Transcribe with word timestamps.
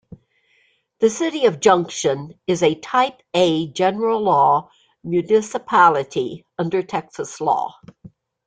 The 0.97 1.11
city 1.11 1.45
of 1.45 1.59
Junction 1.59 2.33
is 2.47 2.63
a 2.63 2.73
"Type 2.73 3.21
A" 3.35 3.67
General 3.67 4.19
Law 4.21 4.71
municipality 5.03 6.43
under 6.57 6.81
Texas 6.81 7.39
law. 7.39 7.75